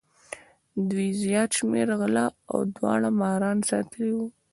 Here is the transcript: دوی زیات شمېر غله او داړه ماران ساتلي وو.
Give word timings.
دوی 0.89 1.07
زیات 1.23 1.49
شمېر 1.57 1.87
غله 1.99 2.25
او 2.51 2.59
داړه 2.75 3.09
ماران 3.19 3.57
ساتلي 3.69 4.09
وو. 4.15 4.27